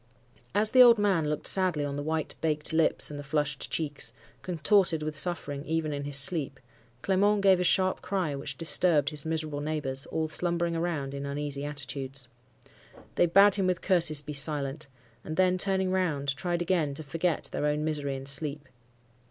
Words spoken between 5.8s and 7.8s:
in his sleep, Clement gave a